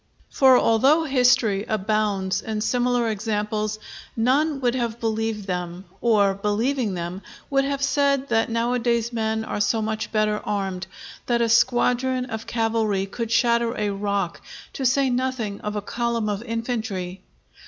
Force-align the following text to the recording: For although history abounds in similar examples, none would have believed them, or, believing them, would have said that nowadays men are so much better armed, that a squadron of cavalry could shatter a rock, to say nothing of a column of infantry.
For 0.31 0.57
although 0.57 1.03
history 1.03 1.63
abounds 1.65 2.41
in 2.41 2.61
similar 2.61 3.07
examples, 3.09 3.77
none 4.17 4.59
would 4.61 4.73
have 4.73 4.99
believed 4.99 5.45
them, 5.45 5.85
or, 6.01 6.33
believing 6.33 6.95
them, 6.95 7.21
would 7.51 7.65
have 7.65 7.83
said 7.83 8.27
that 8.29 8.49
nowadays 8.49 9.13
men 9.13 9.43
are 9.45 9.61
so 9.61 9.79
much 9.79 10.11
better 10.11 10.39
armed, 10.43 10.87
that 11.27 11.39
a 11.39 11.47
squadron 11.49 12.25
of 12.25 12.47
cavalry 12.47 13.05
could 13.05 13.31
shatter 13.31 13.77
a 13.77 13.91
rock, 13.91 14.41
to 14.73 14.87
say 14.87 15.11
nothing 15.11 15.61
of 15.61 15.75
a 15.75 15.83
column 15.83 16.29
of 16.29 16.41
infantry. 16.41 17.21